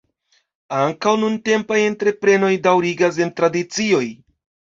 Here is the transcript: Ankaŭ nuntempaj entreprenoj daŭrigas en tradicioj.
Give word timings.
Ankaŭ 0.77 1.11
nuntempaj 1.23 1.77
entreprenoj 1.89 2.51
daŭrigas 2.69 3.19
en 3.27 3.35
tradicioj. 3.41 4.03